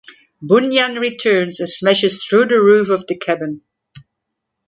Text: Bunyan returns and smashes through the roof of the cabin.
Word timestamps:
Bunyan 0.41 0.95
returns 0.97 1.59
and 1.59 1.69
smashes 1.69 2.25
through 2.25 2.47
the 2.47 2.59
roof 2.59 2.89
of 2.89 3.05
the 3.05 3.15
cabin. 3.15 3.61